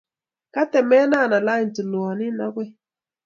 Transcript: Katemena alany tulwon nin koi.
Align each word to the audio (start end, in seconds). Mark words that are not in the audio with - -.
Katemena 0.53 1.17
alany 1.35 1.67
tulwon 1.75 2.15
nin 2.19 2.37
koi. 2.53 2.69